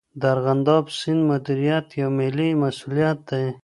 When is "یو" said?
2.01-2.09